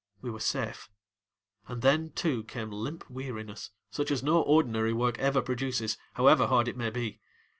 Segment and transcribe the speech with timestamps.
[0.19, 0.89] We were safe,
[1.67, 6.67] and then, too, came limp weariness such as no ordinary work ever produces, however hard
[6.67, 7.19] it may be.